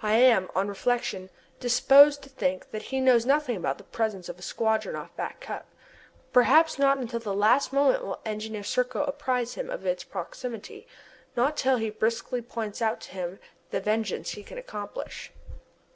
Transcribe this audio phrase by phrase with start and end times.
[0.00, 1.28] I am, on reflection,
[1.60, 5.40] disposed to think that he knows nothing about the presence of a squadron off Back
[5.42, 5.66] Cup.
[6.32, 10.88] Probably not until the last moment will Engineer Serko apprise him of its proximity,
[11.36, 13.38] not till he brusquely points out to him
[13.70, 15.30] the vengeance he can accomplish.